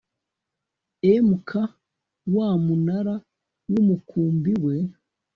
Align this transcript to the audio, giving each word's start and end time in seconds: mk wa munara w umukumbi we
mk 1.29 1.49
wa 2.35 2.49
munara 2.65 3.15
w 3.71 3.73
umukumbi 3.81 4.51
we 4.63 4.75